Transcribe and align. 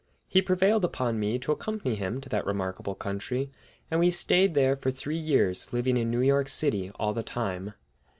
He 0.27 0.41
prevailed 0.41 0.83
upon 0.83 1.19
me 1.19 1.37
to 1.37 1.51
accompany 1.51 1.93
him 1.93 2.21
to 2.21 2.29
that 2.29 2.43
remarkable 2.47 2.95
country; 2.95 3.51
and 3.91 3.99
we 3.99 4.09
stayed 4.09 4.55
there 4.55 4.75
for 4.75 4.89
three 4.89 5.15
years, 5.19 5.71
living 5.73 5.95
in 5.95 6.09
New 6.09 6.21
York 6.21 6.49
City 6.49 6.89
all 6.95 7.13
the 7.13 7.21
time. 7.21 7.75